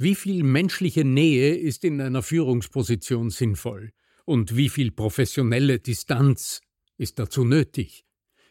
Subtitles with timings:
[0.00, 3.90] Wie viel menschliche Nähe ist in einer Führungsposition sinnvoll?
[4.24, 6.60] Und wie viel professionelle Distanz
[6.98, 8.04] ist dazu nötig?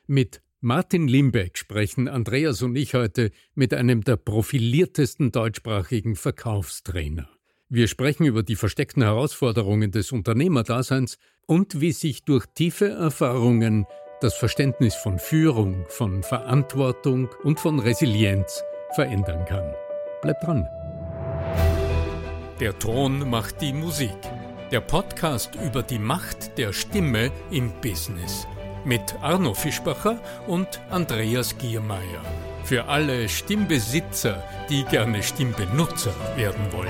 [0.08, 7.30] Mit Martin Limbeck sprechen Andreas und ich heute mit einem der profiliertesten deutschsprachigen Verkaufstrainer.
[7.70, 13.86] Wir sprechen über die versteckten Herausforderungen des Unternehmerdaseins und wie sich durch tiefe Erfahrungen
[14.20, 18.64] das Verständnis von Führung, von Verantwortung und von Resilienz
[18.96, 19.74] verändern kann.
[20.22, 20.68] Bleibt dran.
[22.60, 24.18] Der Ton macht die Musik.
[24.72, 28.48] Der Podcast über die Macht der Stimme im Business.
[28.84, 32.24] Mit Arno Fischbacher und Andreas Giermeier.
[32.64, 36.90] Für alle Stimmbesitzer, die gerne Stimmbenutzer werden wollen.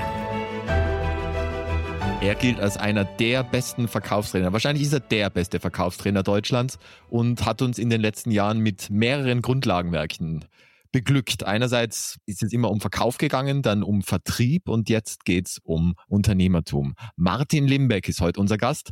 [2.22, 4.54] Er gilt als einer der besten Verkaufstrainer.
[4.54, 6.78] Wahrscheinlich ist er der beste Verkaufstrainer Deutschlands
[7.10, 10.46] und hat uns in den letzten Jahren mit mehreren Grundlagenwerken
[10.92, 11.44] beglückt.
[11.44, 16.94] Einerseits ist es immer um Verkauf gegangen, dann um Vertrieb und jetzt geht's um Unternehmertum.
[17.16, 18.90] Martin Limbeck ist heute unser Gast.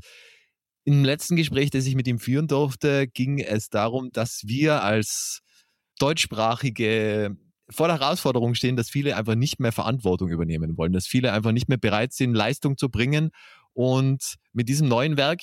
[0.84, 5.40] Im letzten Gespräch, das ich mit ihm führen durfte, ging es darum, dass wir als
[5.98, 7.36] deutschsprachige
[7.70, 11.52] vor der Herausforderung stehen, dass viele einfach nicht mehr Verantwortung übernehmen wollen, dass viele einfach
[11.52, 13.30] nicht mehr bereit sind, Leistung zu bringen.
[13.72, 15.40] Und mit diesem neuen Werk,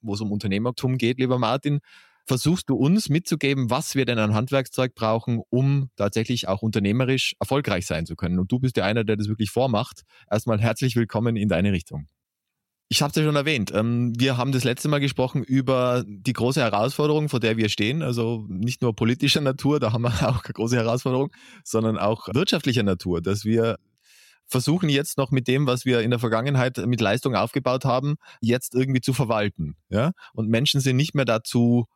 [0.00, 1.80] wo es um Unternehmertum geht, lieber Martin,
[2.26, 7.86] versuchst du uns mitzugeben, was wir denn an Handwerkszeug brauchen, um tatsächlich auch unternehmerisch erfolgreich
[7.86, 8.38] sein zu können.
[8.38, 10.02] Und du bist ja einer, der das wirklich vormacht.
[10.30, 12.08] Erstmal herzlich willkommen in deine Richtung.
[12.88, 13.72] Ich habe es ja schon erwähnt.
[13.74, 18.02] Ähm, wir haben das letzte Mal gesprochen über die große Herausforderung, vor der wir stehen.
[18.02, 21.32] Also nicht nur politischer Natur, da haben wir auch eine große Herausforderung,
[21.64, 23.76] sondern auch wirtschaftlicher Natur, dass wir
[24.48, 28.74] versuchen jetzt noch mit dem, was wir in der Vergangenheit mit Leistung aufgebaut haben, jetzt
[28.74, 29.74] irgendwie zu verwalten.
[29.88, 30.12] Ja?
[30.34, 31.86] Und Menschen sind nicht mehr dazu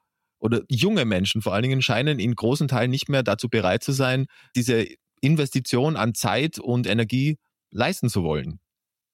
[0.40, 3.92] oder junge Menschen vor allen Dingen scheinen in großen Teilen nicht mehr dazu bereit zu
[3.92, 4.86] sein, diese
[5.20, 7.36] Investition an Zeit und Energie
[7.70, 8.58] leisten zu wollen.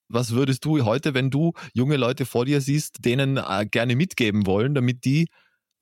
[0.08, 4.46] Was würdest du heute, wenn du junge Leute vor dir siehst, denen äh, gerne mitgeben
[4.46, 5.26] wollen, damit die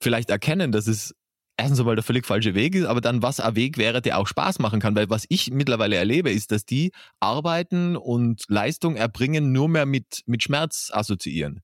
[0.01, 1.13] vielleicht erkennen, dass es
[1.57, 4.27] erstens einmal der völlig falsche Weg ist, aber dann was ein Weg wäre, der auch
[4.27, 4.95] Spaß machen kann.
[4.95, 10.21] Weil was ich mittlerweile erlebe, ist, dass die arbeiten und Leistung erbringen nur mehr mit,
[10.25, 11.61] mit Schmerz assoziieren.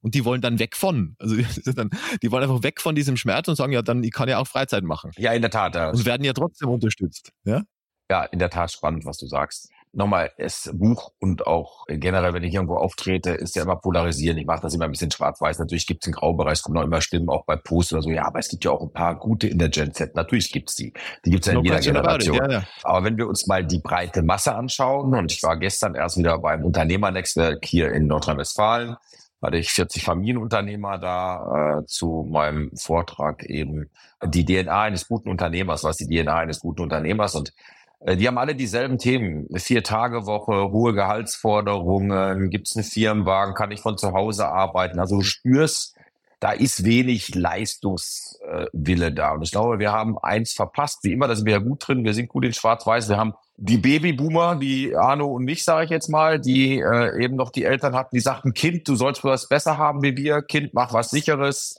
[0.00, 1.16] Und die wollen dann weg von.
[1.18, 1.36] Also
[2.22, 4.46] die wollen einfach weg von diesem Schmerz und sagen, ja, dann ich kann ja auch
[4.46, 5.10] Freizeit machen.
[5.16, 5.74] Ja, in der Tat.
[5.74, 5.90] Ja.
[5.90, 7.32] Und werden ja trotzdem unterstützt.
[7.44, 7.62] Ja?
[8.10, 9.70] ja, in der Tat spannend, was du sagst.
[9.92, 14.36] Nochmal, das Buch und auch generell, wenn ich irgendwo auftrete, ist ja immer polarisieren.
[14.36, 15.58] Ich mache das immer ein bisschen schwarz-weiß.
[15.58, 18.10] Natürlich gibt es einen Graubereich, es kommen noch immer Stimmen, auch bei Post oder so.
[18.10, 20.14] Ja, aber es gibt ja auch ein paar gute in der Gen Z.
[20.14, 20.92] Natürlich gibt's die.
[21.24, 22.36] Die gibt's ja in no jeder Generation.
[22.36, 22.64] Ja, ja.
[22.82, 26.38] Aber wenn wir uns mal die breite Masse anschauen, und ich war gestern erst wieder
[26.38, 28.96] beim Unternehmernetzwerk hier in Nordrhein-Westfalen,
[29.42, 33.88] hatte ich 40 Familienunternehmer da äh, zu meinem Vortrag eben
[34.24, 37.52] die DNA eines guten Unternehmers, was die DNA eines guten Unternehmers und
[38.00, 39.46] äh, die haben alle dieselben Themen.
[39.50, 44.98] Eine Vier-Tage-Woche, hohe Gehaltsforderungen, gibt es einen Firmenwagen, kann ich von zu Hause arbeiten.
[44.98, 45.94] Also du spürst,
[46.40, 49.32] da ist wenig Leistungswille da.
[49.32, 51.02] Und ich glaube, wir haben eins verpasst.
[51.02, 52.04] Wie immer, da sind wir ja gut drin.
[52.04, 53.08] Wir sind gut in Schwarz-Weiß.
[53.08, 57.34] Wir haben die Babyboomer, die Arno und mich, sage ich jetzt mal, die äh, eben
[57.34, 60.42] noch die Eltern hatten, die sagten, Kind, du sollst was besser haben wie wir.
[60.42, 61.76] Kind, mach was Sicheres.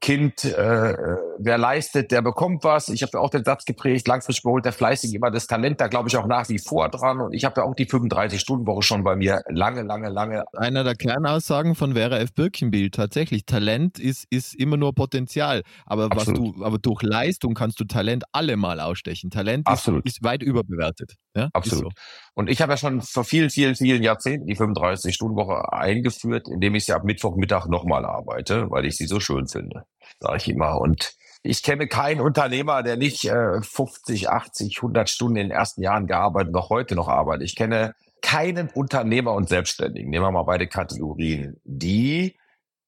[0.00, 0.96] Kind, äh,
[1.38, 2.90] wer leistet, der bekommt was.
[2.90, 6.10] Ich habe auch den Satz geprägt, langfristig beholt der Fleißige immer das Talent, da glaube
[6.10, 7.20] ich auch nach wie vor dran.
[7.20, 10.44] Und ich habe ja auch die 35-Stunden-Woche schon bei mir lange, lange, lange.
[10.52, 12.34] Einer der Kernaussagen von Vera F.
[12.34, 15.62] Birkenbild, tatsächlich, Talent ist, ist immer nur Potenzial.
[15.86, 19.30] Aber was du, aber durch Leistung kannst du Talent allemal ausstechen.
[19.30, 21.14] Talent ist, ist, weit überbewertet.
[21.34, 21.48] Ja?
[21.54, 21.94] Absolut.
[21.94, 22.02] So.
[22.38, 26.84] Und ich habe ja schon vor vielen, vielen, vielen Jahrzehnten die 35-Stunden-Woche eingeführt, indem ich
[26.84, 29.86] sie ab Mittwochmittag nochmal arbeite, weil ich sie so schön finde,
[30.20, 30.80] sage ich immer.
[30.80, 35.82] Und ich kenne keinen Unternehmer, der nicht äh, 50, 80, 100 Stunden in den ersten
[35.82, 37.42] Jahren gearbeitet, noch heute noch arbeitet.
[37.42, 42.38] Ich kenne keinen Unternehmer und Selbstständigen, nehmen wir mal beide Kategorien, die,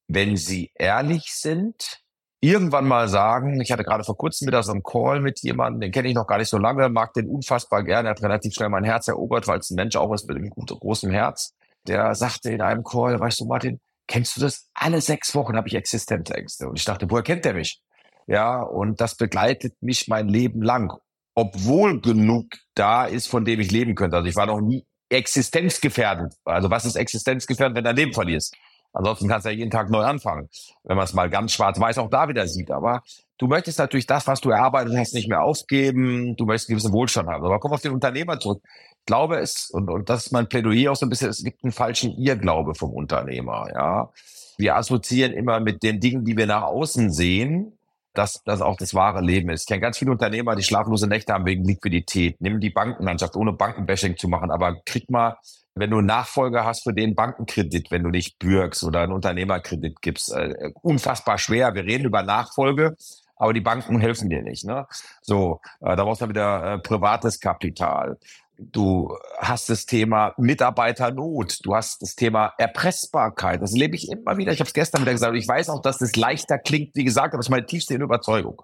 [0.07, 1.99] wenn sie ehrlich sind,
[2.41, 5.91] irgendwann mal sagen, ich hatte gerade vor kurzem wieder so einen Call mit jemandem, den
[5.91, 8.69] kenne ich noch gar nicht so lange, mag den unfassbar gerne, er hat relativ schnell
[8.69, 11.53] mein Herz erobert, weil es ein Mensch auch ist mit einem großen Herz.
[11.87, 14.69] Der sagte in einem Call, weißt du Martin, kennst du das?
[14.73, 16.67] Alle sechs Wochen habe ich Existenzängste.
[16.67, 17.81] Und ich dachte, woher kennt der mich?
[18.27, 20.91] Ja, und das begleitet mich mein Leben lang.
[21.33, 22.45] Obwohl genug
[22.75, 24.17] da ist, von dem ich leben könnte.
[24.17, 26.33] Also ich war noch nie existenzgefährdet.
[26.45, 28.55] Also was ist existenzgefährdet, wenn dein Leben verlierst?
[28.93, 30.49] Ansonsten kannst du ja jeden Tag neu anfangen,
[30.83, 32.71] wenn man es mal ganz schwarz-weiß auch da wieder sieht.
[32.71, 33.03] Aber
[33.37, 36.35] du möchtest natürlich das, was du erarbeitet hast, nicht mehr aufgeben.
[36.35, 37.45] Du möchtest einen gewissen Wohlstand haben.
[37.45, 38.61] Aber komm auf den Unternehmer zurück.
[38.99, 41.63] Ich glaube es, und, und das ist mein Plädoyer auch so ein bisschen, es gibt
[41.63, 43.67] einen falschen Irrglaube vom Unternehmer.
[43.73, 44.11] Ja,
[44.57, 47.77] Wir assoziieren immer mit den Dingen, die wir nach außen sehen,
[48.13, 49.61] dass das auch das wahre Leben ist.
[49.61, 52.35] Ich kenne ganz viele Unternehmer, die schlaflose Nächte haben wegen Liquidität.
[52.41, 55.37] Nimm die Bankenlandschaft, ohne Bankenbashing zu machen, aber krieg mal,
[55.75, 60.01] wenn du einen Nachfolger hast für den Bankenkredit, wenn du nicht bürgst oder einen Unternehmerkredit
[60.01, 61.73] gibst, äh, unfassbar schwer.
[61.73, 62.95] Wir reden über Nachfolge,
[63.35, 64.65] aber die Banken helfen dir nicht.
[64.65, 64.85] Ne?
[65.21, 68.19] So, äh, da brauchst du wieder äh, privates Kapital.
[68.57, 73.59] Du hast das Thema Mitarbeiternot, du hast das Thema Erpressbarkeit.
[73.61, 74.51] Das lebe ich immer wieder.
[74.51, 75.35] Ich habe es gestern wieder gesagt.
[75.35, 78.61] Ich weiß auch, dass das leichter klingt, wie gesagt, aber das ist meine tiefste Überzeugung.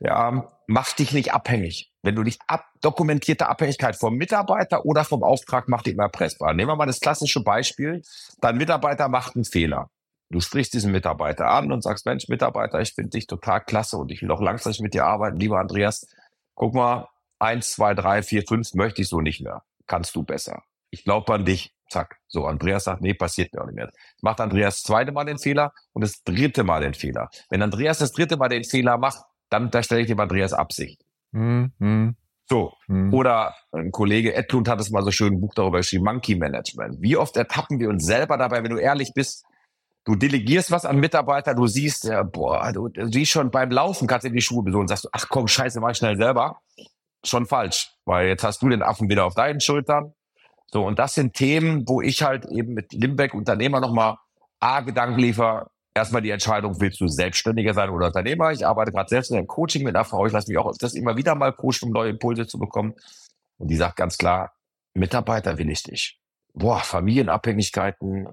[0.00, 1.92] Ja, mach dich nicht abhängig.
[2.02, 6.52] Wenn du nicht ab, dokumentierte Abhängigkeit vom Mitarbeiter oder vom Auftrag macht dich immer erpressbar.
[6.54, 8.02] Nehmen wir mal das klassische Beispiel.
[8.40, 9.90] Dein Mitarbeiter macht einen Fehler.
[10.30, 14.10] Du sprichst diesen Mitarbeiter an und sagst, Mensch, Mitarbeiter, ich finde dich total klasse und
[14.10, 15.38] ich will auch langfristig mit dir arbeiten.
[15.38, 16.06] Lieber Andreas,
[16.54, 17.08] guck mal,
[17.38, 19.62] eins, zwei, drei, vier, fünf möchte ich so nicht mehr.
[19.86, 20.62] Kannst du besser.
[20.90, 21.72] Ich glaube an dich.
[21.90, 22.18] Zack.
[22.26, 23.90] So, Andreas sagt, nee, passiert mir auch nicht mehr.
[24.22, 27.28] Macht Andreas zweite Mal den Fehler und das dritte Mal den Fehler.
[27.50, 31.02] Wenn Andreas das dritte Mal den Fehler macht, dann unterstelle ich dem Andreas Absicht.
[31.32, 32.16] Mhm.
[32.48, 32.72] So.
[32.88, 33.12] Mhm.
[33.14, 36.96] Oder ein Kollege Edlund hat es mal so schön ein Buch darüber geschrieben, Monkey Management.
[37.00, 39.44] Wie oft ertappen wir uns selber dabei, wenn du ehrlich bist,
[40.04, 44.06] du delegierst was an Mitarbeiter, du siehst, ja, boah, du, du siehst schon beim Laufen,
[44.06, 46.60] kannst du in die Schuhe besuchen und sagst, ach komm, scheiße, mach ich schnell selber
[47.26, 50.12] schon falsch, weil jetzt hast du den Affen wieder auf deinen Schultern.
[50.70, 54.16] So, und das sind Themen, wo ich halt eben mit Limbeck Unternehmer nochmal
[54.60, 55.70] A, Gedanken liefer.
[55.94, 58.50] Erstmal die Entscheidung, willst du Selbstständiger sein oder Unternehmer?
[58.50, 60.26] Ich arbeite gerade selbst in einem Coaching mit einer Frau.
[60.26, 62.94] Ich lasse mich auch das immer wieder mal coachen, um neue Impulse zu bekommen.
[63.58, 64.52] Und die sagt ganz klar,
[64.94, 66.18] Mitarbeiter will ich nicht.
[66.52, 68.26] Boah, Familienabhängigkeiten,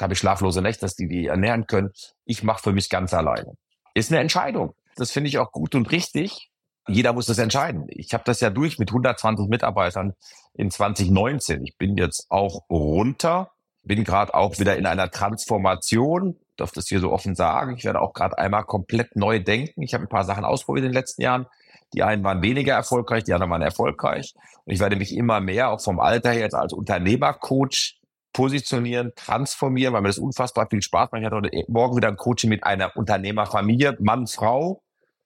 [0.00, 1.90] habe ich schlaflose Nächte, dass die die ernähren können.
[2.24, 3.54] Ich mache für mich ganz alleine.
[3.94, 4.74] Ist eine Entscheidung.
[4.96, 6.52] Das finde ich auch gut und richtig
[6.88, 7.86] jeder muss das entscheiden.
[7.88, 10.14] Ich habe das ja durch mit 120 Mitarbeitern
[10.54, 11.64] in 2019.
[11.64, 13.52] Ich bin jetzt auch runter,
[13.84, 17.76] bin gerade auch wieder in einer Transformation, darf das hier so offen sagen.
[17.76, 19.82] Ich werde auch gerade einmal komplett neu denken.
[19.82, 21.46] Ich habe ein paar Sachen ausprobiert in den letzten Jahren.
[21.94, 24.34] Die einen waren weniger erfolgreich, die anderen waren erfolgreich.
[24.64, 27.98] Und ich werde mich immer mehr auch vom Alter her jetzt als Unternehmercoach
[28.32, 31.20] positionieren, transformieren, weil mir das unfassbar viel Spaß macht.
[31.20, 34.82] Ich hatte heute morgen wieder ein Coaching mit einer Unternehmerfamilie, Mann, Frau.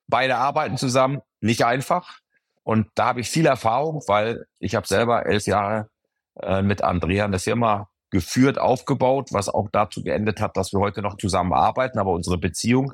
[0.08, 2.18] Beide arbeiten zusammen nicht einfach.
[2.64, 5.88] Und da habe ich viel Erfahrung, weil ich habe selber elf Jahre
[6.42, 11.02] äh, mit Andrea eine Firma geführt, aufgebaut, was auch dazu geendet hat, dass wir heute
[11.02, 12.92] noch zusammenarbeiten, aber unsere Beziehung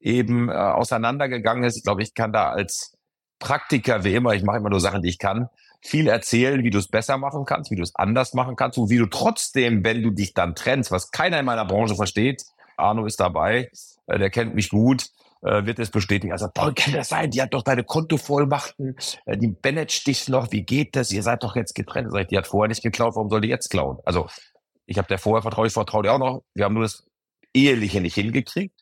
[0.00, 1.76] eben äh, auseinandergegangen ist.
[1.76, 2.94] Ich glaube, ich kann da als
[3.38, 5.48] Praktiker, wie immer, ich mache immer nur Sachen, die ich kann,
[5.80, 8.90] viel erzählen, wie du es besser machen kannst, wie du es anders machen kannst und
[8.90, 12.44] wie du trotzdem, wenn du dich dann trennst, was keiner in meiner Branche versteht,
[12.76, 13.70] Arno ist dabei,
[14.06, 15.06] äh, der kennt mich gut,
[15.42, 16.32] äh, wird es bestätigen.
[16.32, 17.30] Also, Paul, kann das sein?
[17.30, 18.96] Die hat doch deine Kontovollmachten,
[19.26, 21.12] äh, die managt dich noch, wie geht das?
[21.12, 22.10] Ihr seid doch jetzt getrennt.
[22.12, 23.98] Sag ich, die hat vorher nicht geklaut, warum soll die jetzt klauen?
[24.04, 24.28] Also,
[24.86, 26.42] ich habe der vorher vertraut, ich vertraue dir auch noch.
[26.54, 27.04] Wir haben nur das
[27.54, 28.74] Eheliche nicht hingekriegt.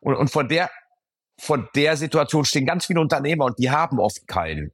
[0.00, 0.70] Und, und von der,
[1.38, 4.72] von der Situation stehen ganz viele Unternehmer und die haben oft keinen.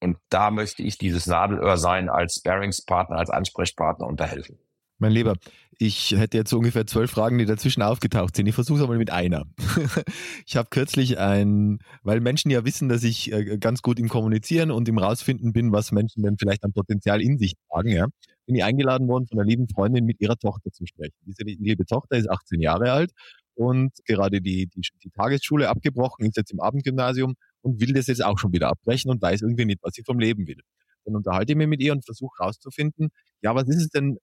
[0.00, 4.58] Und da möchte ich dieses Nadelöhr sein als Bearingspartner, als Ansprechpartner und da helfen.
[4.98, 5.34] Mein Lieber,
[5.78, 8.46] ich hätte jetzt so ungefähr zwölf Fragen, die dazwischen aufgetaucht sind.
[8.46, 9.44] Ich versuche es einmal mit einer.
[10.46, 14.70] ich habe kürzlich ein, weil Menschen ja wissen, dass ich äh, ganz gut im Kommunizieren
[14.70, 18.06] und im Rausfinden bin, was Menschen denn vielleicht an Potenzial in sich tragen, ja,
[18.46, 21.14] bin ich eingeladen worden von einer lieben Freundin mit ihrer Tochter zu sprechen.
[21.26, 23.10] Diese liebe Tochter ist 18 Jahre alt
[23.54, 28.24] und gerade die, die, die Tagesschule abgebrochen, ist jetzt im Abendgymnasium und will das jetzt
[28.24, 30.60] auch schon wieder abbrechen und weiß irgendwie nicht, was sie vom Leben will.
[31.04, 33.10] Dann unterhalte ich mich mit ihr und versuche herauszufinden,
[33.42, 34.18] ja, was ist es denn,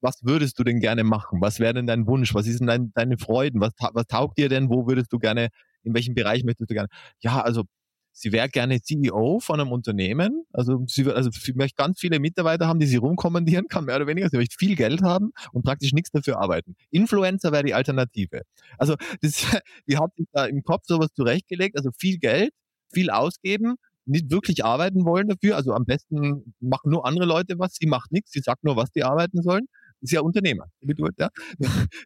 [0.00, 1.40] was würdest du denn gerne machen?
[1.40, 2.34] Was wäre denn dein Wunsch?
[2.34, 3.60] Was ist denn dein, deine Freuden?
[3.60, 4.70] Was, was taugt dir denn?
[4.70, 5.48] Wo würdest du gerne,
[5.82, 6.88] in welchem Bereich möchtest du gerne?
[7.20, 7.64] Ja, also
[8.12, 10.44] sie wäre gerne CEO von einem Unternehmen.
[10.52, 14.06] Also sie, also sie möchte ganz viele Mitarbeiter haben, die sie rumkommandieren kann, mehr oder
[14.06, 14.28] weniger.
[14.30, 16.76] Sie möchte viel Geld haben und praktisch nichts dafür arbeiten.
[16.90, 18.42] Influencer wäre die Alternative.
[18.78, 19.46] Also das,
[19.86, 21.76] die hat sich da im Kopf sowas zurechtgelegt.
[21.76, 22.52] Also viel Geld,
[22.92, 23.76] viel ausgeben
[24.06, 25.56] nicht wirklich arbeiten wollen dafür.
[25.56, 28.90] Also am besten machen nur andere Leute was, sie macht nichts, sie sagt nur, was
[28.90, 29.68] die arbeiten sollen
[30.00, 30.66] ist ja Unternehmer.
[31.18, 31.28] Ja?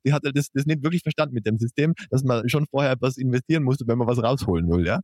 [0.04, 3.16] Die hat das, das nicht wirklich verstanden mit dem System, dass man schon vorher was
[3.16, 4.86] investieren musste, wenn man was rausholen will.
[4.86, 5.00] Ja?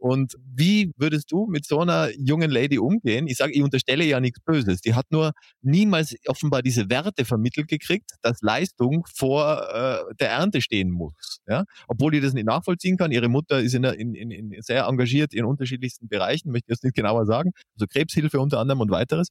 [0.00, 3.26] Und wie würdest du mit so einer jungen Lady umgehen?
[3.26, 4.80] Ich sage, ich unterstelle ja nichts Böses.
[4.80, 10.62] Die hat nur niemals offenbar diese Werte vermittelt gekriegt, dass Leistung vor äh, der Ernte
[10.62, 11.40] stehen muss.
[11.46, 11.64] Ja?
[11.86, 13.12] Obwohl die das nicht nachvollziehen kann.
[13.12, 16.84] Ihre Mutter ist in, in, in, in sehr engagiert in unterschiedlichsten Bereichen, möchte ich jetzt
[16.84, 17.52] nicht genauer sagen.
[17.74, 19.28] Also Krebshilfe unter anderem und weiteres.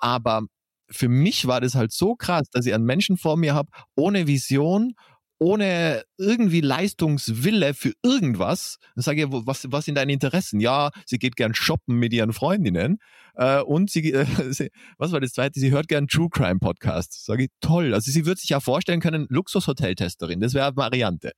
[0.00, 0.42] Aber
[0.90, 4.26] für mich war das halt so krass, dass ich einen Menschen vor mir habe, ohne
[4.26, 4.94] Vision,
[5.38, 8.78] ohne irgendwie Leistungswille für irgendwas.
[8.94, 10.60] Dann sage ich, was, was sind deine Interessen?
[10.60, 12.98] Ja, sie geht gern shoppen mit ihren Freundinnen.
[13.34, 15.60] Äh, und sie, äh, sie, was war das zweite?
[15.60, 17.24] Sie hört gern True Crime Podcast.
[17.24, 17.94] Sage ich, toll.
[17.94, 21.32] Also sie würde sich ja vorstellen können, Luxushoteltesterin, das wäre eine Variante.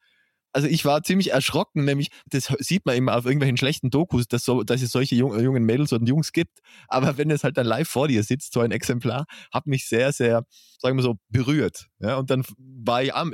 [0.52, 4.44] Also ich war ziemlich erschrocken, nämlich das sieht man immer auf irgendwelchen schlechten Dokus, dass,
[4.44, 6.58] so, dass es solche jungen, jungen Mädels und Jungs gibt.
[6.88, 10.12] Aber wenn es halt dann live vor dir sitzt, so ein Exemplar, hat mich sehr,
[10.12, 10.44] sehr,
[10.78, 11.86] sagen wir so, berührt.
[12.00, 13.32] Ja, und dann war ich am,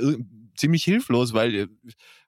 [0.56, 1.68] ziemlich hilflos, weil äh,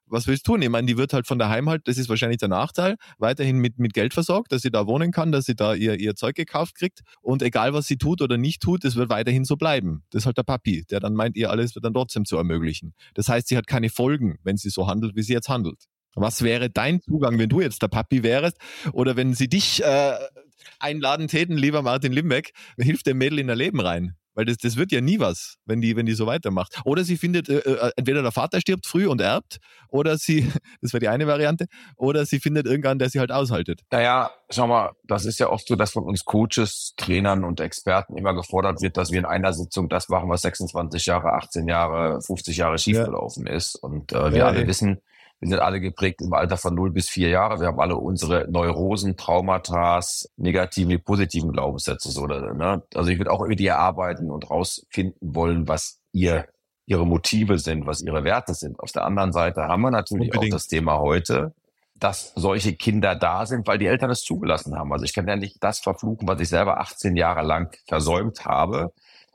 [0.09, 0.61] was willst du tun?
[0.61, 3.79] Ich meine, die wird halt von daheim halt, das ist wahrscheinlich der Nachteil, weiterhin mit,
[3.79, 6.75] mit Geld versorgt, dass sie da wohnen kann, dass sie da ihr, ihr Zeug gekauft
[6.75, 7.01] kriegt.
[7.21, 10.03] Und egal, was sie tut oder nicht tut, es wird weiterhin so bleiben.
[10.11, 12.93] Das ist halt der Papi, der dann meint, ihr alles wird dann trotzdem zu ermöglichen.
[13.13, 15.85] Das heißt, sie hat keine Folgen, wenn sie so handelt, wie sie jetzt handelt.
[16.15, 18.57] Was wäre dein Zugang, wenn du jetzt der Papi wärst?
[18.93, 20.13] Oder wenn sie dich äh,
[20.79, 24.15] einladen täten, lieber Martin Limbeck, hilft dem Mädel in ihr Leben rein?
[24.39, 26.79] Weil das, das wird ja nie was, wenn die, wenn die so weitermacht.
[26.85, 29.57] Oder sie findet, äh, äh, entweder der Vater stirbt früh und erbt,
[29.89, 30.49] oder sie,
[30.81, 31.65] das wäre die eine Variante,
[31.97, 33.81] oder sie findet irgendwann, der sie halt aushaltet.
[33.91, 38.15] Naja, schau mal, das ist ja oft so, dass von uns Coaches, Trainern und Experten
[38.15, 42.21] immer gefordert wird, dass wir in einer Sitzung das machen, was 26 Jahre, 18 Jahre,
[42.21, 43.51] 50 Jahre schiefgelaufen ja.
[43.51, 43.75] ist.
[43.75, 44.67] Und äh, wir ja, alle ey.
[44.67, 45.01] wissen,
[45.39, 47.59] wir sind alle geprägt im Alter von 0 bis 4 Jahre.
[47.59, 50.01] Wir haben alle unsere Neurosen, Traumata,
[50.35, 52.11] negativen wie positiven Glaubenssätze.
[52.11, 52.83] So, ne?
[52.93, 56.45] Also ich würde auch mit ihr arbeiten und rausfinden wollen, was ihr
[56.85, 58.79] ihre Motive sind, was ihre Werte sind.
[58.79, 60.53] Auf der anderen Seite haben wir natürlich Unbedingt.
[60.53, 61.53] auch das Thema heute,
[61.95, 64.91] dass solche Kinder da sind, weil die Eltern es zugelassen haben.
[64.91, 68.91] Also ich kann ja nicht das verfluchen, was ich selber 18 Jahre lang versäumt habe.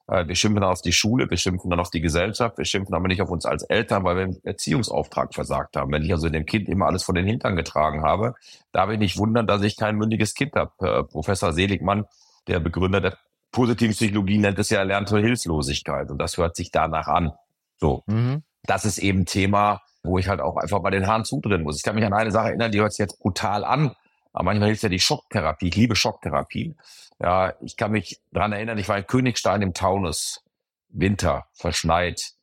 [0.06, 2.94] Äh, wir schimpfen dann auf die Schule, wir schimpfen dann auf die Gesellschaft, wir schimpfen
[2.94, 5.92] aber nicht auf uns als Eltern, weil wir einen Erziehungsauftrag versagt haben.
[5.92, 8.34] Wenn ich also dem Kind immer alles von den Hintern getragen habe,
[8.72, 10.72] darf ich nicht wundern, dass ich kein mündiges Kind habe.
[10.80, 12.06] Äh, Professor Seligmann,
[12.48, 13.16] der Begründer der
[13.52, 16.10] positiven Psychologie, nennt es ja erlernte Hilflosigkeit.
[16.10, 17.32] Und das hört sich danach an.
[17.78, 18.02] So.
[18.06, 18.42] Mhm.
[18.66, 21.76] Das ist eben Thema, wo ich halt auch einfach mal den Hahn zudrehen muss.
[21.76, 23.94] Ich kann mich an eine Sache erinnern, die hört sich jetzt brutal an,
[24.32, 25.68] aber manchmal hilft ja die Schocktherapie.
[25.68, 26.74] Ich liebe Schocktherapie.
[27.24, 30.42] Ja, ich kann mich dran erinnern, ich war in Königstein im Taunus.
[30.90, 32.34] Winter, verschneit.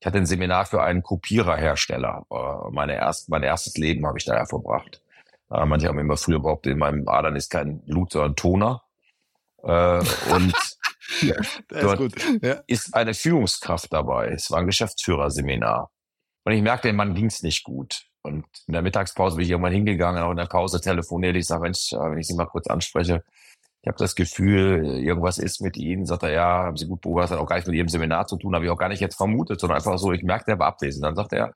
[0.00, 2.24] Ich hatte ein Seminar für einen Kopiererhersteller.
[2.30, 5.02] Äh, meine erst, mein erstes Leben habe ich daher verbracht.
[5.50, 8.82] Äh, manche haben immer früher behauptet, in meinem Adern ist kein Blut, sondern Toner.
[9.62, 9.98] Äh,
[10.32, 10.54] und
[11.20, 11.36] ja,
[11.68, 12.62] dort ist, ja.
[12.66, 14.28] ist, eine Führungskraft dabei.
[14.28, 15.90] Es war ein Geschäftsführerseminar.
[16.44, 18.06] Und ich merkte, dem Mann ging es nicht gut.
[18.22, 21.36] Und in der Mittagspause bin ich irgendwann hingegangen, auch in der Pause telefoniert.
[21.36, 23.22] Ich sage, Mensch, wenn ich Sie mal kurz anspreche,
[23.82, 26.04] ich habe das Gefühl, irgendwas ist mit Ihnen.
[26.04, 28.36] Sagt er, ja, haben Sie gut beobachtet, hat auch gar nicht mit Ihrem Seminar zu
[28.36, 30.68] tun, habe ich auch gar nicht jetzt vermutet, sondern einfach so, ich merkte, er war
[30.68, 31.04] abwesend.
[31.04, 31.54] Dann sagt er,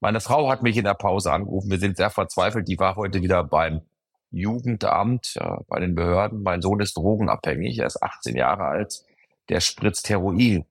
[0.00, 3.22] meine Frau hat mich in der Pause angerufen, wir sind sehr verzweifelt, die war heute
[3.22, 3.82] wieder beim
[4.30, 6.42] Jugendamt, ja, bei den Behörden.
[6.42, 9.02] Mein Sohn ist drogenabhängig, er ist 18 Jahre alt,
[9.48, 10.64] der spritzt Heroin.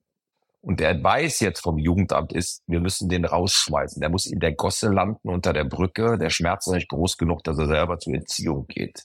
[0.62, 4.00] Und der Advice jetzt vom Jugendamt ist, wir müssen den rausschmeißen.
[4.00, 6.18] Der muss in der Gosse landen unter der Brücke.
[6.18, 9.04] Der Schmerz ist nicht groß genug, dass er selber zur Entziehung geht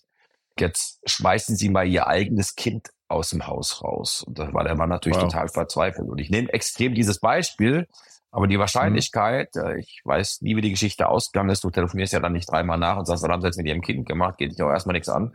[0.60, 4.22] jetzt schmeißen Sie mal Ihr eigenes Kind aus dem Haus raus.
[4.26, 5.24] Und da war der Mann natürlich wow.
[5.24, 6.08] total verzweifelt.
[6.08, 7.86] Und ich nehme extrem dieses Beispiel,
[8.30, 9.78] aber die Wahrscheinlichkeit, mhm.
[9.78, 12.98] ich weiß nie, wie die Geschichte ausgegangen ist, du telefonierst ja dann nicht dreimal nach
[12.98, 15.08] und sagst, was haben Sie jetzt mit Ihrem Kind gemacht, geht dich auch erstmal nichts
[15.08, 15.32] an.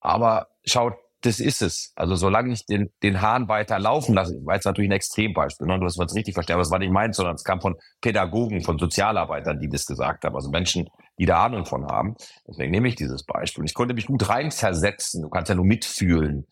[0.00, 1.92] Aber schaut das ist es.
[1.96, 5.78] Also solange ich den, den Hahn weiter laufen lasse, war jetzt natürlich ein Extrembeispiel, ne?
[5.78, 8.62] du hast es richtig verstanden, aber das war nicht meins, sondern es kam von Pädagogen,
[8.62, 12.16] von Sozialarbeitern, die das gesagt haben, also Menschen, die da Ahnung von haben.
[12.48, 13.62] Deswegen nehme ich dieses Beispiel.
[13.62, 16.46] Und ich konnte mich gut reinversetzen, du kannst ja nur mitfühlen.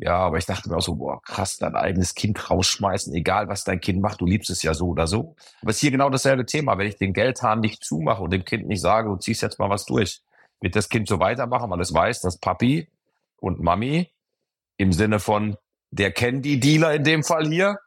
[0.00, 3.64] Ja, aber ich dachte mir auch so, boah, krass, dein eigenes Kind rausschmeißen, egal was
[3.64, 5.34] dein Kind macht, du liebst es ja so oder so.
[5.60, 6.78] Aber es ist hier genau dasselbe Thema.
[6.78, 9.70] Wenn ich den Geldhahn nicht zumache und dem Kind nicht sage, du ziehst jetzt mal
[9.70, 10.20] was durch,
[10.60, 12.88] wird das Kind so weitermachen, weil es weiß, dass Papi
[13.40, 14.10] und Mami
[14.76, 15.56] im Sinne von
[15.90, 17.78] der Candy-Dealer in dem Fall hier.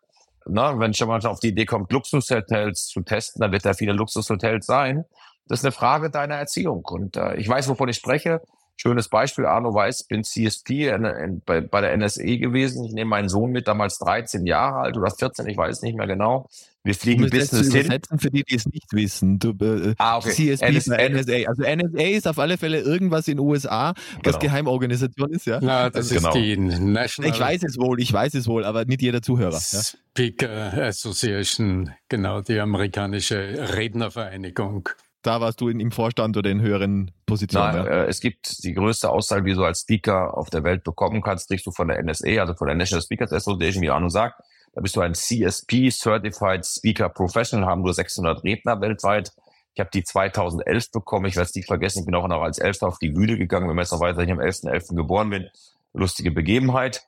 [0.45, 3.93] Na, wenn schon mal auf die Idee kommt, Luxushotels zu testen, dann wird da viele
[3.93, 5.05] Luxushotels sein.
[5.45, 6.83] Das ist eine Frage deiner Erziehung.
[6.85, 8.41] Und äh, ich weiß, wovon ich spreche.
[8.77, 12.83] Schönes Beispiel, Arno Weiß, bin CSP in, in, bei, bei der NSE gewesen.
[12.85, 16.07] Ich nehme meinen Sohn mit, damals 13 Jahre alt oder 14, ich weiß nicht mehr
[16.07, 16.47] genau.
[16.83, 17.99] Wir fliegen Business hin.
[18.17, 19.37] Für die, die es nicht wissen.
[19.37, 20.55] Du, äh, ah, okay.
[20.55, 21.09] CSP NSA.
[21.09, 21.47] NSA.
[21.47, 24.39] Also NSA ist auf alle Fälle irgendwas in den USA, was genau.
[24.39, 25.59] Geheimorganisation ist, ja?
[25.61, 26.29] Na, das genau.
[26.29, 27.31] ist die National.
[27.31, 29.59] Ich weiß es wohl, ich weiß es wohl, aber nicht jeder Zuhörer.
[29.59, 30.87] Speaker ja?
[30.87, 34.89] Association, genau, die amerikanische Rednervereinigung
[35.23, 37.75] da warst du in, im Vorstand oder in höheren Positionen?
[37.75, 37.91] Nein, ja?
[37.91, 41.47] äh, es gibt die größte Aussage, die du als Speaker auf der Welt bekommen kannst,
[41.47, 44.41] kriegst du von der NSA, also von der National Speakers Association, wie Arno sagt.
[44.73, 49.33] Da bist du ein CSP, Certified Speaker Professional, haben nur 600 Redner weltweit.
[49.73, 52.57] Ich habe die 2011 bekommen, ich werde es nicht vergessen, ich bin auch noch als
[52.57, 54.69] Elfter auf die Bühne gegangen, wenn man jetzt noch weiter, ich am 11.11.
[54.69, 54.95] .11.
[54.95, 55.49] geboren bin.
[55.93, 57.05] Lustige Begebenheit,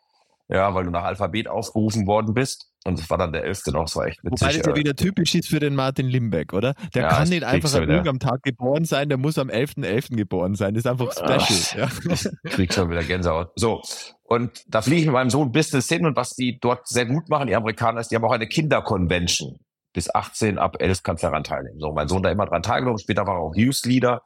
[0.50, 2.73] ja, weil du nach Alphabet aufgerufen worden bist.
[2.86, 3.68] Und das war dann der 11.
[3.68, 4.42] noch, das war echt witzig.
[4.42, 6.74] Wobei das ja wieder typisch ist für den Martin Limbeck, oder?
[6.94, 9.86] Der ja, kann nicht einfach an irgendeinem Tag geboren sein, der muss am 11.11.
[9.86, 10.16] .11.
[10.18, 10.74] geboren sein.
[10.74, 11.90] Das ist einfach special.
[11.90, 12.32] Ach, ja.
[12.44, 13.52] Ich krieg schon wieder Gänsehaut.
[13.56, 13.82] So,
[14.24, 17.30] und da fliege ich mit meinem Sohn Business hin und was die dort sehr gut
[17.30, 19.60] machen, die Amerikaner, ist, die haben auch eine Kinderconvention.
[19.94, 21.80] bis 18, ab 11 kannst du daran teilnehmen.
[21.80, 24.24] So, mein Sohn da immer dran teilgenommen, später war er auch Youth Leader.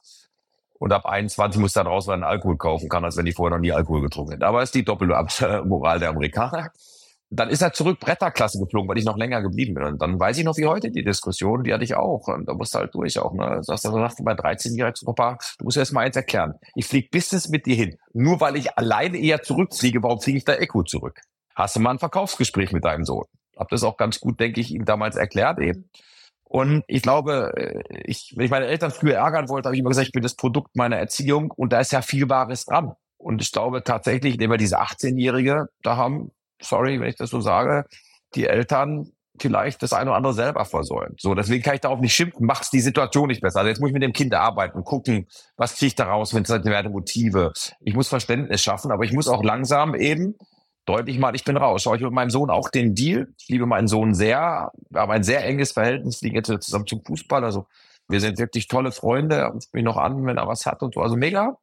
[0.80, 3.62] Und ab 21 muss er draußen einen Alkohol kaufen kann, als wenn die vorher noch
[3.62, 4.44] nie Alkohol getrunken hätten.
[4.44, 6.72] Aber ist die Doppelmoral der Amerikaner.
[7.30, 9.84] Dann ist er zurück Bretterklasse geflogen, weil ich noch länger geblieben bin.
[9.84, 12.28] Und dann weiß ich noch wie heute die Diskussion, die hatte ich auch.
[12.28, 13.34] Und da musst du halt durch auch.
[13.34, 13.60] Ne?
[13.64, 16.54] Sagst du, sagst du bei 13-Jährigen zu Papa, du musst erst mal eins erklären.
[16.76, 17.98] Ich fliege Business mit dir hin.
[18.14, 21.22] Nur weil ich alleine eher zurückfliege, warum fliege ich da Echo zurück?
[21.56, 23.26] Hast du mal ein Verkaufsgespräch mit deinem Sohn?
[23.58, 25.90] Hab das auch ganz gut, denke ich, ihm damals erklärt eben.
[26.44, 29.90] Und ich glaube, äh, ich, wenn ich meine Eltern früher ärgern wollte, habe ich immer
[29.90, 32.94] gesagt, ich bin das Produkt meiner Erziehung und da ist ja viel Wahres dran.
[33.18, 36.32] Und ich glaube tatsächlich, indem wir diese 18-Jährige, da haben,
[36.62, 37.86] sorry, wenn ich das so sage,
[38.36, 41.22] die Eltern vielleicht das eine oder andere selber versäumt.
[41.22, 43.60] So, deswegen kann ich darauf nicht schimpfen, macht's die Situation nicht besser.
[43.60, 46.50] Also jetzt muss ich mit dem Kind arbeiten, gucken, was kriege ich daraus, wenn es
[46.50, 47.54] halt Motive.
[47.82, 50.36] Ich muss Verständnis schaffen, aber ich muss auch langsam eben
[50.88, 51.84] deutlich mal, ich bin raus.
[51.84, 53.28] Schau ich mit meinem Sohn auch den Deal.
[53.38, 54.72] Ich liebe meinen Sohn sehr.
[54.90, 57.44] Wir haben ein sehr enges Verhältnis, liegen jetzt zusammen zum Fußball.
[57.44, 57.68] Also
[58.08, 59.44] wir sind wirklich tolle Freunde.
[59.44, 61.02] Ruft mich noch an, wenn er was hat und so.
[61.02, 61.58] Also mega.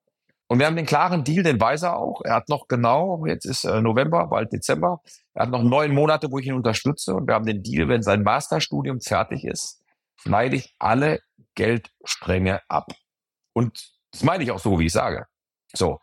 [0.54, 2.20] Und wir haben den klaren Deal, den weiß er auch.
[2.25, 5.00] Er hat noch genau, jetzt ist äh, November, bald Dezember.
[5.32, 7.12] Er hat noch neun Monate, wo ich ihn unterstütze.
[7.12, 9.82] Und wir haben den Deal, wenn sein Masterstudium fertig ist,
[10.14, 11.18] schneide ich alle
[11.56, 12.87] Geldstränge ab.
[13.52, 15.26] Und das meine ich auch so, wie ich sage.
[15.75, 15.99] So.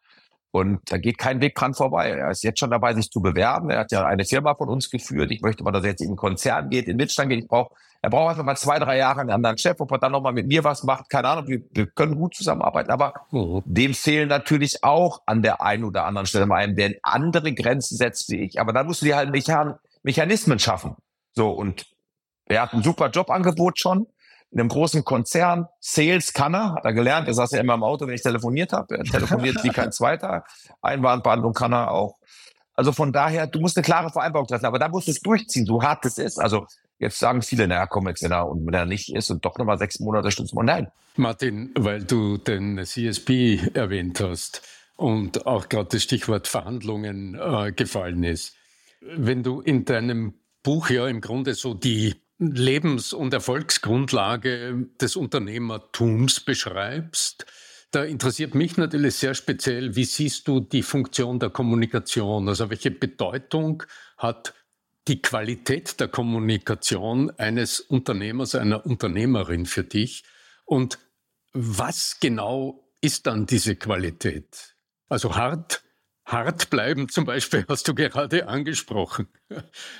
[0.51, 2.09] Und da geht kein Weg dran vorbei.
[2.09, 3.69] Er ist jetzt schon dabei, sich zu bewerben.
[3.69, 5.31] Er hat ja eine Firma von uns geführt.
[5.31, 7.43] Ich möchte mal, dass er jetzt in den Konzern geht, in den Mittelstand geht.
[7.43, 10.11] Ich brauche, er braucht einfach mal zwei, drei Jahre einen anderen Chef, ob er dann
[10.11, 11.09] nochmal mit mir was macht.
[11.09, 12.91] Keine Ahnung, wir, wir können gut zusammenarbeiten.
[12.91, 13.61] Aber mhm.
[13.63, 17.95] dem fehlen natürlich auch an der einen oder anderen Stelle mal einem, der andere Grenzen
[17.95, 18.59] setzt wie ich.
[18.59, 20.95] Aber dann musst du dir halt Mechan Mechanismen schaffen.
[21.31, 21.85] So, und
[22.45, 24.07] er hat ein super Jobangebot schon
[24.51, 25.67] in einem großen Konzern.
[25.79, 27.27] Sales kann er, hat er gelernt.
[27.27, 28.97] Er saß ja immer im Auto, wenn ich telefoniert habe.
[28.97, 30.43] Er telefoniert wie kein Zweiter.
[30.81, 32.17] Einwandbehandlung kann er auch.
[32.73, 35.65] Also von daher, du musst eine klare Vereinbarung treffen, aber da musst du es durchziehen,
[35.65, 36.39] so hart es ist.
[36.39, 36.65] Also
[36.99, 39.57] jetzt sagen viele, naja, komm jetzt, wenn er, und wenn er nicht ist und doch
[39.57, 40.63] nochmal sechs Monate stützen wir.
[40.63, 40.87] Nein.
[41.15, 44.61] Martin, weil du den CSP erwähnt hast
[44.95, 48.55] und auch gerade das Stichwort Verhandlungen äh, gefallen ist.
[49.01, 56.39] Wenn du in deinem Buch ja im Grunde so die Lebens- und Erfolgsgrundlage des Unternehmertums
[56.39, 57.45] beschreibst.
[57.91, 62.49] Da interessiert mich natürlich sehr speziell, wie siehst du die Funktion der Kommunikation?
[62.49, 63.83] Also welche Bedeutung
[64.17, 64.55] hat
[65.07, 70.23] die Qualität der Kommunikation eines Unternehmers, einer Unternehmerin für dich?
[70.65, 70.97] Und
[71.53, 74.75] was genau ist dann diese Qualität?
[75.09, 75.83] Also hart,
[76.25, 79.27] hart bleiben zum Beispiel hast du gerade angesprochen.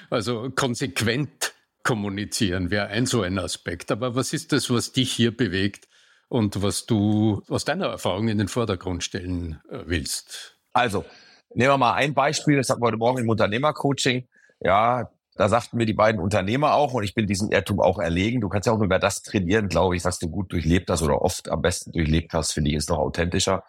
[0.10, 1.51] Also konsequent
[1.84, 3.92] kommunizieren wäre ein so ein Aspekt.
[3.92, 5.88] Aber was ist das, was dich hier bewegt
[6.30, 10.58] und was du aus deiner Erfahrung in den Vordergrund stellen äh, willst?
[10.74, 11.06] Also,
[11.54, 14.28] nehmen wir mal ein Beispiel, das hatten wir heute Morgen im Unternehmercoaching.
[14.60, 18.42] Ja, da sagten mir die beiden Unternehmer auch, und ich bin diesem Irrtum auch erlegen,
[18.42, 21.02] du kannst ja auch nur mehr das trainieren, glaube ich, was du gut durchlebt hast
[21.02, 23.64] oder oft am besten durchlebt hast, finde ich, ist noch authentischer.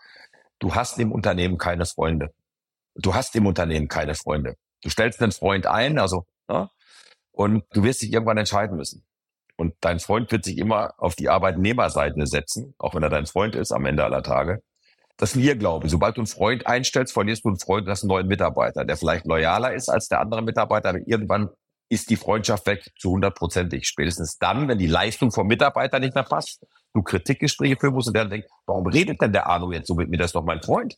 [0.59, 2.35] Du hast im Unternehmen keine Freunde.
[2.95, 4.57] Du hast im Unternehmen keine Freunde.
[4.83, 6.71] Du stellst einen Freund ein, also ja,
[7.33, 9.05] und du wirst dich irgendwann entscheiden müssen.
[9.57, 13.55] Und dein Freund wird sich immer auf die Arbeitnehmerseite setzen, auch wenn er dein Freund
[13.55, 14.63] ist am Ende aller Tage.
[15.17, 15.89] Das ist mir glaube.
[15.89, 18.97] Sobald du einen Freund einstellst, verlierst du einen Freund, das ist einen neuen Mitarbeiter, der
[18.97, 21.51] vielleicht loyaler ist als der andere Mitarbeiter, aber irgendwann
[21.89, 23.87] ist die Freundschaft weg zu hundertprozentig.
[23.87, 28.15] Spätestens dann, wenn die Leistung vom Mitarbeiter nicht mehr passt, du Kritikgespräche führen musst und
[28.15, 30.63] der denkt, warum redet denn der Arno jetzt so mit mir, das ist doch mein
[30.63, 30.97] Freund.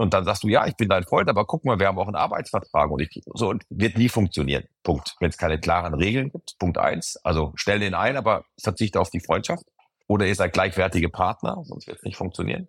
[0.00, 2.06] Und dann sagst du, ja, ich bin dein Freund, aber guck mal, wir haben auch
[2.06, 4.64] einen Arbeitsvertrag und ich, so und wird nie funktionieren.
[4.82, 5.14] Punkt.
[5.20, 7.18] Wenn es keine klaren Regeln gibt, Punkt eins.
[7.22, 9.62] Also stell den ein, aber verzichte auf die Freundschaft.
[10.06, 12.68] Oder ihr seid gleichwertige Partner, sonst wird es nicht funktionieren.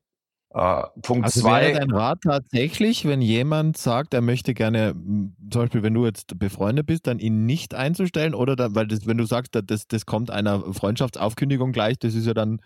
[0.54, 1.68] Äh, Punkt also zwei.
[1.68, 6.38] Wäre dein Rat tatsächlich, wenn jemand sagt, er möchte gerne, zum Beispiel, wenn du jetzt
[6.38, 10.06] befreundet bist, dann ihn nicht einzustellen oder dann, weil das, wenn du sagst, das, das
[10.06, 12.60] kommt einer Freundschaftsaufkündigung gleich, das ist ja dann,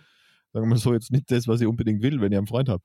[0.54, 2.84] sagen wir so, jetzt nicht das, was ich unbedingt will, wenn ihr einen Freund habt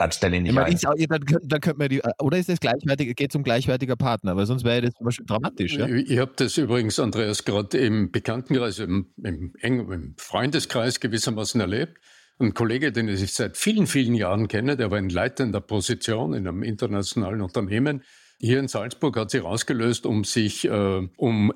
[0.00, 2.58] dann stelle ich nicht ich meine, ich, dann, dann könnte man die, oder ist das
[2.58, 5.76] gleichwertig, geht es um gleichwertiger Partner, weil sonst wäre das zum Beispiel dramatisch.
[5.76, 5.86] Ja?
[5.86, 11.98] Ich, ich habe das übrigens, Andreas, gerade im Bekanntenkreis, im, im, im Freundeskreis gewissermaßen erlebt.
[12.38, 16.48] Ein Kollege, den ich seit vielen, vielen Jahren kenne, der war in leitender Position in
[16.48, 18.02] einem internationalen Unternehmen.
[18.38, 21.52] Hier in Salzburg hat sich herausgelöst, um sich äh, um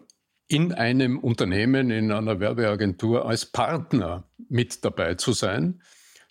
[0.48, 5.80] in einem Unternehmen, in einer Werbeagentur als Partner mit dabei zu sein.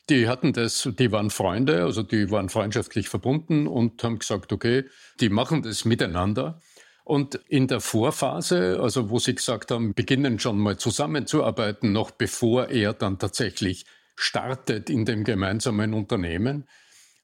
[0.09, 4.83] Die hatten das, die waren Freunde, also die waren freundschaftlich verbunden und haben gesagt, okay,
[5.21, 6.59] die machen das miteinander.
[7.05, 12.69] Und in der Vorphase, also wo sie gesagt haben, beginnen schon mal zusammenzuarbeiten, noch bevor
[12.69, 13.85] er dann tatsächlich
[14.15, 16.67] startet in dem gemeinsamen Unternehmen,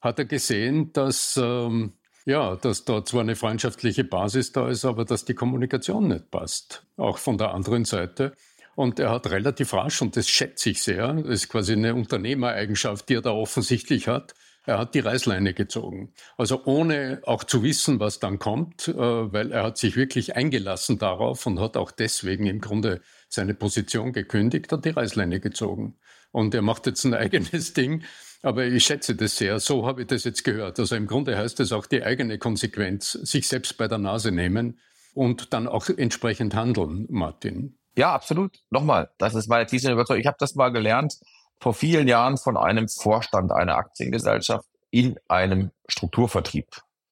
[0.02, 1.94] hat er gesehen, dass, ähm,
[2.26, 6.86] ja, dass da zwar eine freundschaftliche Basis da ist, aber dass die Kommunikation nicht passt,
[6.98, 8.34] auch von der anderen Seite.
[8.80, 13.10] Und er hat relativ rasch, und das schätze ich sehr, das ist quasi eine Unternehmereigenschaft,
[13.10, 16.14] die er da offensichtlich hat, er hat die Reißleine gezogen.
[16.38, 20.98] Also ohne auch zu wissen, was dann kommt, äh, weil er hat sich wirklich eingelassen
[20.98, 25.98] darauf und hat auch deswegen im Grunde seine Position gekündigt, hat die Reißleine gezogen.
[26.32, 28.04] Und er macht jetzt ein eigenes Ding.
[28.44, 29.60] Aber ich schätze das sehr.
[29.60, 30.80] So habe ich das jetzt gehört.
[30.80, 34.80] Also im Grunde heißt es auch die eigene Konsequenz, sich selbst bei der Nase nehmen
[35.14, 37.76] und dann auch entsprechend handeln, Martin.
[37.98, 38.60] Ja, absolut.
[38.70, 40.22] Nochmal, das ist meine tiefe Überzeugung.
[40.22, 41.16] Ich habe das mal gelernt
[41.60, 46.68] vor vielen Jahren von einem Vorstand einer Aktiengesellschaft in einem Strukturvertrieb.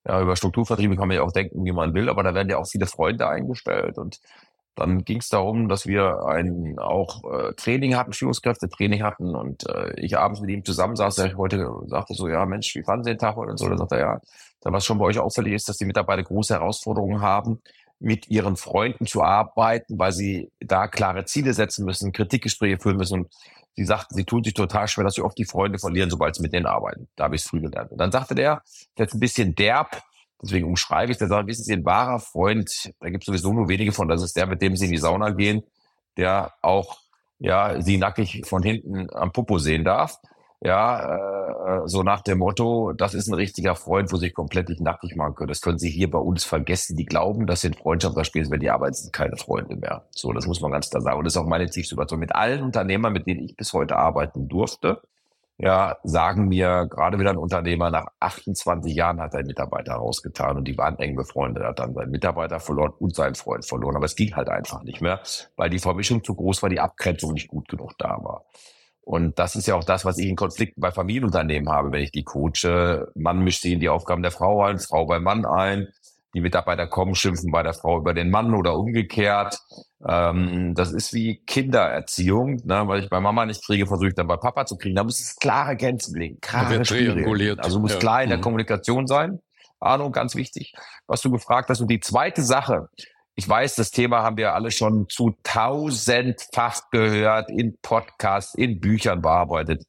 [0.08, 2.58] Ja, über Strukturvertriebe kann man ja auch denken, wie man will, aber da werden ja
[2.58, 4.20] auch viele Freunde eingestellt und
[4.78, 10.00] dann ging es darum, dass wir ein auch äh, Training hatten, Führungskräfte-Training hatten und äh,
[10.00, 13.10] ich abends mit ihm zusammen saß, der heute sagte so, ja Mensch, wie fanden Sie
[13.10, 14.22] den Tag und so, dann sagte er, ja,
[14.62, 17.62] da was schon bei euch auffällig ist, dass die Mitarbeiter große Herausforderungen haben,
[18.00, 23.22] mit ihren Freunden zu arbeiten, weil sie da klare Ziele setzen müssen, Kritikgespräche führen müssen
[23.22, 23.34] und
[23.76, 26.42] sie sagten, sie tun sich total schwer, dass sie oft die Freunde verlieren, sobald sie
[26.42, 27.08] mit denen arbeiten.
[27.16, 27.92] Da habe ich es früh gelernt.
[27.92, 28.62] Und dann sagte der,
[28.98, 30.02] jetzt ein bisschen derb,
[30.42, 33.68] deswegen umschreibe ich, der sagt, wissen Sie, ein wahrer Freund, da gibt es sowieso nur
[33.68, 35.64] wenige von, das ist der, mit dem Sie in die Sauna gehen,
[36.18, 37.00] der auch
[37.40, 40.18] ja sie nackig von hinten am Popo sehen darf.
[40.64, 44.82] Ja, äh, so nach dem Motto, das ist ein richtiger Freund, wo sich komplett nicht
[44.82, 45.50] nackig machen können.
[45.50, 46.98] Das können Sie hier bei uns vergessen.
[46.98, 50.08] Die glauben, das sind Freundschaftsspiele, wenn die arbeiten, sind keine Freunde mehr.
[50.12, 51.20] So, das muss man ganz klar sagen.
[51.20, 52.22] Und das ist auch meine tiefste Überzeugung.
[52.22, 55.02] Mit allen Unternehmern, mit denen ich bis heute arbeiten durfte,
[55.60, 60.58] ja, sagen mir gerade wieder ein Unternehmer, nach 28 Jahren hat er einen Mitarbeiter rausgetan
[60.58, 61.64] und die waren eng befreundet.
[61.64, 63.96] Hat dann seinen Mitarbeiter verloren und seinen Freund verloren.
[63.96, 65.22] Aber es ging halt einfach nicht mehr,
[65.56, 68.46] weil die Vermischung zu groß war, die Abgrenzung nicht gut genug da war.
[69.08, 72.12] Und das ist ja auch das, was ich in Konflikten bei Familienunternehmen habe, wenn ich
[72.12, 73.08] die coache.
[73.16, 75.88] Mann mischt sich in die Aufgaben der Frau ein, Frau beim Mann ein.
[76.34, 79.60] Die Mitarbeiter kommen, schimpfen bei der Frau über den Mann oder umgekehrt.
[80.06, 82.84] Ähm, das ist wie Kindererziehung, ne?
[82.88, 84.98] weil ich bei Mama nicht kriege, versuche ich dann bei Papa zu kriegen.
[84.98, 87.62] Da muss es klare Grenzen legen, klare Spielregeln.
[87.62, 88.00] Also muss ja.
[88.00, 88.44] klar in der mhm.
[88.44, 89.40] Kommunikation sein.
[89.80, 90.74] Arno, ganz wichtig,
[91.08, 91.80] was du gefragt hast.
[91.80, 92.90] Und die zweite Sache,
[93.40, 99.22] ich weiß, das Thema haben wir alle schon zu tausendfach gehört, in Podcasts, in Büchern
[99.22, 99.86] bearbeitet.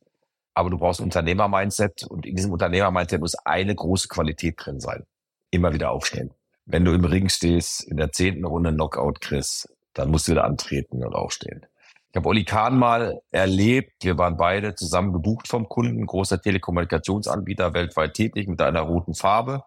[0.53, 5.05] Aber du brauchst Unternehmer-Mindset und in diesem Unternehmer-Mindset muss eine große Qualität drin sein.
[5.51, 6.31] Immer wieder aufstehen.
[6.67, 10.45] Wenn du im Ring stehst, in der zehnten Runde Knockout kriegst, dann musst du wieder
[10.45, 11.65] antreten und aufstehen.
[12.11, 13.95] Ich habe Oli Kahn mal erlebt.
[14.03, 19.63] Wir waren beide zusammen gebucht vom Kunden, großer Telekommunikationsanbieter, weltweit tätig mit einer roten Farbe.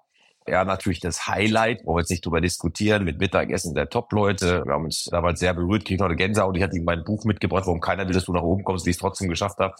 [0.47, 4.63] Ja, natürlich das Highlight, wo wir jetzt nicht drüber diskutieren, mit Mittagessen der Top-Leute.
[4.65, 6.57] Wir haben uns damals sehr berührt, kriege noch eine Gänsehaut.
[6.57, 8.89] Ich hatte ihm mein Buch mitgebracht, warum keiner will, dass du nach oben kommst, wie
[8.89, 9.75] ich es trotzdem geschafft habe.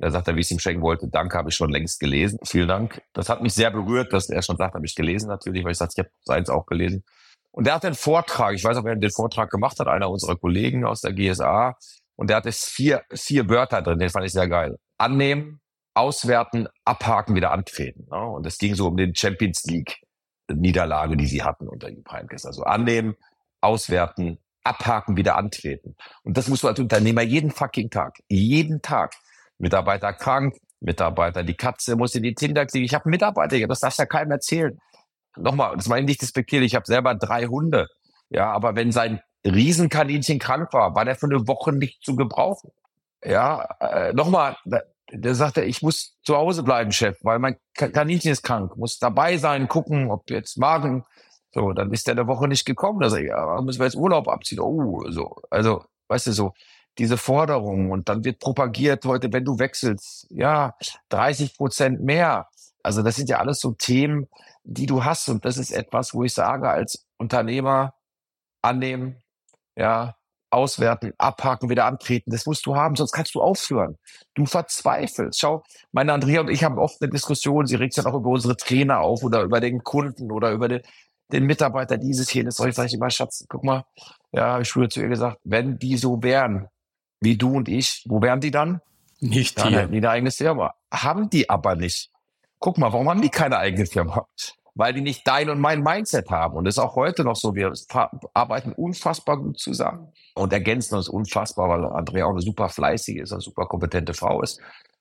[0.00, 1.08] Er sagt er, wie ich es ihm schenken wollte.
[1.08, 2.38] Danke, habe ich schon längst gelesen.
[2.44, 3.02] Vielen Dank.
[3.14, 5.78] Das hat mich sehr berührt, dass er schon sagt, habe ich gelesen natürlich, weil ich
[5.78, 7.04] sagte, ich habe seins auch gelesen.
[7.50, 10.36] Und der hat einen Vortrag, ich weiß auch, wer den Vortrag gemacht hat, einer unserer
[10.36, 11.76] Kollegen aus der GSA.
[12.16, 14.78] Und der hatte vier, vier Wörter drin, den fand ich sehr geil.
[14.98, 15.60] Annehmen,
[15.94, 18.06] auswerten, abhaken, wieder antreten.
[18.10, 18.20] Ne?
[18.20, 20.02] Und es ging so um den Champions League
[20.52, 22.46] Niederlage, die sie hatten unter Jupp Heynckes.
[22.46, 23.14] Also annehmen,
[23.60, 25.96] auswerten, abhaken, wieder antreten.
[26.24, 29.14] Und das musst du als Unternehmer jeden fucking Tag, jeden Tag.
[29.58, 32.84] Mitarbeiter krank, Mitarbeiter, die Katze muss in die Tinder kriegen.
[32.84, 34.78] Ich habe Mitarbeiter, das darfst ja keinem erzählen.
[35.36, 37.86] Nochmal, das meine ich nicht despektierlich, ich habe selber drei Hunde.
[38.28, 42.70] Ja, aber wenn sein Riesenkaninchen krank war, war der für eine Woche nicht zu gebrauchen.
[43.24, 44.56] Ja, äh, nochmal,
[45.12, 49.36] der sagte, ich muss zu Hause bleiben, Chef, weil mein Kaninchen ist krank, muss dabei
[49.36, 51.04] sein, gucken, ob jetzt Magen.
[51.54, 53.00] So, dann ist der eine Woche nicht gekommen.
[53.00, 54.60] Da sage ich, ja, müssen wir jetzt Urlaub abziehen.
[54.60, 55.36] Oh, so.
[55.50, 56.54] Also, weißt du, so
[56.98, 60.74] diese Forderungen und dann wird propagiert heute, wenn du wechselst, ja,
[61.08, 62.48] 30 Prozent mehr.
[62.82, 64.28] Also das sind ja alles so Themen,
[64.64, 67.94] die du hast und das ist etwas, wo ich sage, als Unternehmer
[68.60, 69.22] annehmen,
[69.76, 70.16] ja,
[70.52, 72.30] auswerten, abhaken, wieder antreten.
[72.30, 73.96] Das musst du haben, sonst kannst du aufhören.
[74.34, 75.40] Du verzweifelst.
[75.40, 75.62] Schau,
[75.92, 79.00] meine Andrea und ich haben oft eine Diskussion, sie regt sich auch über unsere Trainer
[79.00, 80.82] auf oder über den Kunden oder über den,
[81.32, 82.58] den Mitarbeiter dieses, jenes.
[82.60, 83.84] Ich sage immer, Schatz, guck mal,
[84.32, 86.68] ja, habe ich früher zu ihr gesagt, wenn die so wären,
[87.20, 88.80] wie du und ich, wo wären die dann?
[89.20, 89.78] Nicht dann hier.
[89.80, 90.74] Hätten die eine eigene Firma.
[90.92, 92.10] Haben die aber nicht.
[92.58, 94.26] Guck mal, warum haben die keine eigene Firma?
[94.74, 96.56] Weil die nicht dein und mein Mindset haben.
[96.56, 97.54] Und das ist auch heute noch so.
[97.54, 97.72] Wir
[98.34, 103.32] arbeiten unfassbar gut zusammen und ergänzen uns unfassbar, weil Andrea auch eine super fleißige ist,
[103.32, 104.60] eine super kompetente Frau ist.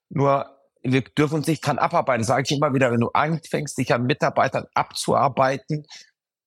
[0.09, 0.45] Nur
[0.83, 2.23] wir dürfen uns nicht dran abarbeiten.
[2.23, 5.85] Sage ich immer wieder, wenn du anfängst, dich an Mitarbeitern abzuarbeiten,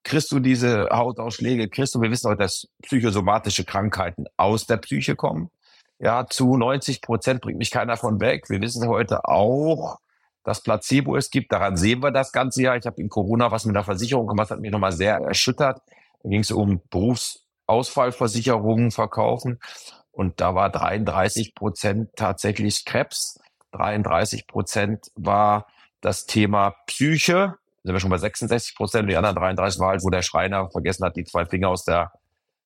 [0.03, 5.17] kriegst du diese Hautausschläge, kriegst du, wir wissen heute, dass psychosomatische Krankheiten aus der Psyche
[5.17, 5.51] kommen.
[5.99, 8.51] Ja, zu 90 Prozent bringt mich keiner von weg.
[8.51, 9.99] Wir wissen heute auch,
[10.45, 11.53] das Placebo es gibt.
[11.53, 12.77] Daran sehen wir das ganze Jahr.
[12.77, 15.81] Ich habe in Corona was mit der Versicherung gemacht, hat mich nochmal sehr erschüttert.
[16.23, 19.59] Da ging es um Berufsausfallversicherungen verkaufen.
[20.13, 23.41] Und da war 33 Prozent tatsächlich Krebs,
[23.73, 25.67] 33 Prozent war
[26.01, 30.11] das Thema Psyche, sind wir schon bei 66 Prozent, die anderen 33 war halt, wo
[30.11, 32.13] der Schreiner vergessen hat, die zwei Finger aus der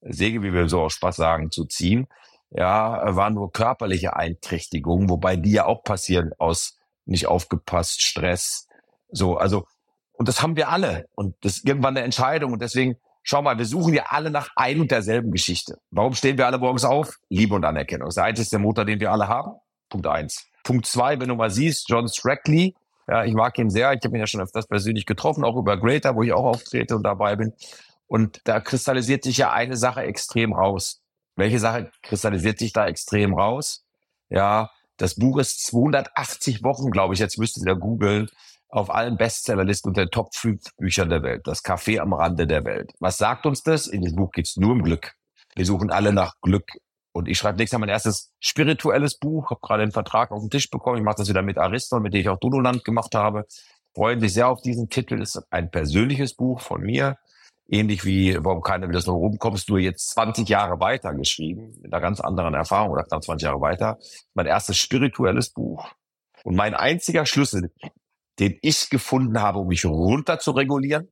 [0.02, 2.06] Säge, wie wir so aus Spaß sagen, zu ziehen.
[2.50, 6.77] Ja, waren nur körperliche Einträchtigungen, wobei die ja auch passieren aus
[7.08, 8.66] nicht aufgepasst, Stress.
[9.10, 9.66] So, also,
[10.12, 11.06] und das haben wir alle.
[11.14, 12.52] Und das ist irgendwann eine Entscheidung.
[12.52, 15.78] Und deswegen, schau mal, wir suchen ja alle nach ein und derselben Geschichte.
[15.90, 17.16] Warum stehen wir alle morgens auf?
[17.28, 18.06] Liebe und Anerkennung.
[18.06, 19.52] Das ist der einzige Motor, den wir alle haben.
[19.88, 20.46] Punkt eins.
[20.64, 22.74] Punkt zwei, wenn du mal siehst, John Strackley,
[23.08, 23.92] ja, ich mag ihn sehr.
[23.92, 26.94] Ich habe ihn ja schon öfters persönlich getroffen, auch über Greater, wo ich auch auftrete
[26.94, 27.54] und dabei bin.
[28.06, 31.00] Und da kristallisiert sich ja eine Sache extrem raus.
[31.36, 33.84] Welche Sache kristallisiert sich da extrem raus?
[34.28, 38.28] Ja, das Buch ist 280 Wochen, glaube ich, jetzt müsst ihr googeln,
[38.68, 41.46] auf allen Bestsellerlisten unter den Top 5 Büchern der Welt.
[41.46, 42.92] Das Café am Rande der Welt.
[43.00, 43.86] Was sagt uns das?
[43.86, 45.14] In diesem Buch geht es nur um Glück.
[45.54, 46.68] Wir suchen alle nach Glück.
[47.12, 50.50] Und ich schreibe nächstes Mal mein erstes spirituelles Buch, habe gerade einen Vertrag auf den
[50.50, 50.98] Tisch bekommen.
[50.98, 53.46] Ich mache das wieder mit Ariston, mit dem ich auch Dodoland gemacht habe.
[53.94, 55.20] Freuen sich sehr auf diesen Titel.
[55.22, 57.16] Ist ein persönliches Buch von mir
[57.68, 61.92] ähnlich wie Warum keiner will, dass du rumkommst, nur jetzt 20 Jahre weiter geschrieben, mit
[61.92, 63.98] einer ganz anderen Erfahrung oder knapp 20 Jahre weiter.
[64.34, 65.90] Mein erstes spirituelles Buch.
[66.44, 67.70] Und mein einziger Schlüssel,
[68.38, 71.08] den ich gefunden habe, um mich runter zu regulieren,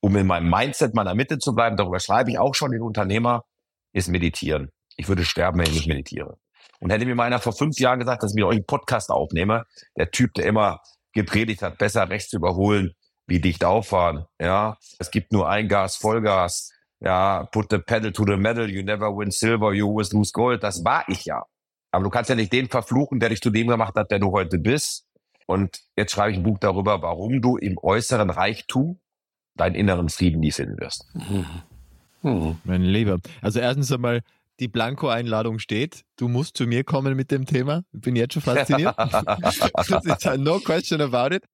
[0.00, 3.44] um in meinem Mindset meiner Mitte zu bleiben, darüber schreibe ich auch schon den Unternehmer,
[3.92, 4.70] ist meditieren.
[4.96, 6.38] Ich würde sterben, wenn ich nicht meditiere.
[6.80, 9.10] Und hätte mir mal einer vor fünf Jahren gesagt, dass ich mir euch einen Podcast
[9.10, 9.64] aufnehme,
[9.96, 10.80] der Typ, der immer
[11.12, 12.92] gepredigt hat, besser rechts überholen,
[13.26, 14.26] wie dicht auffahren.
[14.40, 16.70] Ja, es gibt nur ein Gas, Vollgas.
[17.00, 18.70] Ja, put the pedal to the metal.
[18.70, 20.62] You never win silver, you always lose gold.
[20.62, 21.44] Das war ich ja.
[21.90, 24.32] Aber du kannst ja nicht den verfluchen, der dich zu dem gemacht hat, der du
[24.32, 25.06] heute bist.
[25.46, 28.98] Und jetzt schreibe ich ein Buch darüber, warum du im äußeren Reichtum
[29.54, 31.06] deinen inneren Frieden nie finden wirst.
[31.14, 31.46] Mhm.
[32.22, 32.58] Mhm.
[32.64, 33.18] Mein Lieber.
[33.40, 34.22] Also erstens einmal,
[34.58, 36.02] die Blanko-Einladung steht.
[36.16, 37.82] Du musst zu mir kommen mit dem Thema.
[37.92, 38.96] Bin jetzt schon fasziniert.
[40.38, 41.44] no question about it.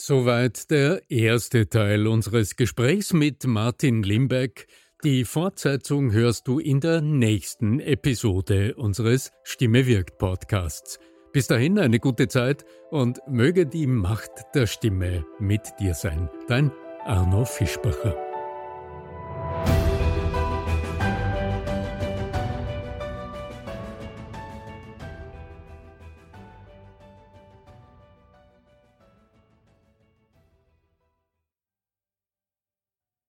[0.00, 4.68] Soweit der erste Teil unseres Gesprächs mit Martin Limbeck.
[5.02, 11.00] Die Fortsetzung hörst du in der nächsten Episode unseres Stimme wirkt Podcasts.
[11.32, 16.30] Bis dahin eine gute Zeit und möge die Macht der Stimme mit dir sein.
[16.46, 16.70] Dein
[17.04, 18.27] Arno Fischbacher.